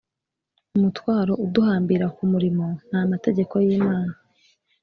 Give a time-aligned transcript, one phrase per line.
[0.75, 4.13] umutwaro uduhambira ku murimo ni amategeko y’imana